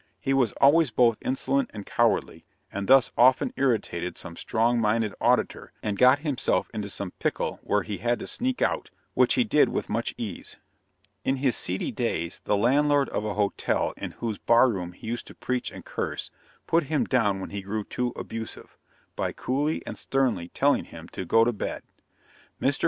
He 0.19 0.33
was 0.33 0.51
always 0.53 0.89
both 0.89 1.19
insolent 1.21 1.69
and 1.75 1.85
cowardly, 1.85 2.43
and 2.71 2.87
thus 2.87 3.11
often 3.15 3.53
irritated 3.55 4.17
some 4.17 4.35
strong 4.35 4.81
minded 4.81 5.13
auditor, 5.21 5.73
and 5.83 5.95
got 5.95 6.17
himself 6.25 6.71
into 6.73 6.89
some 6.89 7.11
pickle 7.19 7.59
where 7.61 7.83
he 7.83 7.99
had 7.99 8.17
to 8.17 8.25
sneak 8.25 8.63
out, 8.63 8.89
which 9.13 9.35
he 9.35 9.43
did 9.43 9.69
with 9.69 9.89
much 9.91 10.15
ease. 10.17 10.57
In 11.23 11.35
his 11.35 11.55
seedy 11.55 11.91
days 11.91 12.41
the 12.45 12.57
landlord 12.57 13.09
of 13.09 13.23
a 13.25 13.35
hotel 13.35 13.93
in 13.95 14.13
whose 14.13 14.39
bar 14.39 14.69
room 14.71 14.93
he 14.93 15.05
used 15.05 15.27
to 15.27 15.35
preach 15.35 15.69
and 15.71 15.85
curse, 15.85 16.31
put 16.65 16.85
him 16.85 17.03
down 17.05 17.39
when 17.39 17.51
he 17.51 17.61
grew 17.61 17.83
too 17.83 18.11
abusive, 18.15 18.75
by 19.15 19.31
coolly 19.31 19.85
and 19.85 19.99
sternly 19.99 20.47
telling 20.47 20.85
him 20.85 21.09
to 21.09 21.25
go 21.25 21.43
to 21.45 21.53
bed. 21.53 21.83
Mr. 22.59 22.79